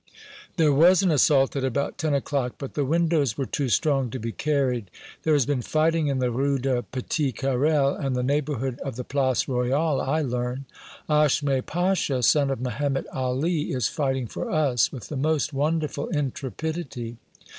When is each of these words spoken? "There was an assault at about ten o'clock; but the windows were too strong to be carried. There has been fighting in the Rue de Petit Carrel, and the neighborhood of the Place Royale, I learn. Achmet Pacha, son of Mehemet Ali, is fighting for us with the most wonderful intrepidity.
"There 0.57 0.73
was 0.73 1.03
an 1.03 1.11
assault 1.11 1.55
at 1.55 1.63
about 1.63 1.99
ten 1.99 2.15
o'clock; 2.15 2.55
but 2.57 2.73
the 2.73 2.83
windows 2.83 3.37
were 3.37 3.45
too 3.45 3.69
strong 3.69 4.09
to 4.09 4.17
be 4.19 4.31
carried. 4.31 4.89
There 5.21 5.33
has 5.35 5.45
been 5.45 5.61
fighting 5.61 6.07
in 6.07 6.17
the 6.17 6.31
Rue 6.31 6.57
de 6.57 6.81
Petit 6.81 7.31
Carrel, 7.31 7.89
and 7.93 8.15
the 8.15 8.23
neighborhood 8.23 8.79
of 8.79 8.95
the 8.95 9.03
Place 9.03 9.47
Royale, 9.47 10.01
I 10.01 10.23
learn. 10.23 10.65
Achmet 11.07 11.67
Pacha, 11.67 12.23
son 12.23 12.49
of 12.49 12.59
Mehemet 12.61 13.05
Ali, 13.13 13.73
is 13.73 13.89
fighting 13.89 14.25
for 14.25 14.49
us 14.49 14.91
with 14.91 15.07
the 15.09 15.17
most 15.17 15.53
wonderful 15.53 16.07
intrepidity. 16.07 17.17